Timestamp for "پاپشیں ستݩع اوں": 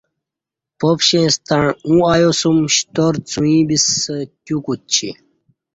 0.79-2.01